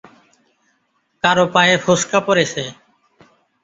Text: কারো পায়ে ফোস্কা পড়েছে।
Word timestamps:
কারো 1.23 1.45
পায়ে 1.53 1.75
ফোস্কা 1.77 2.19
পড়েছে। 2.27 2.63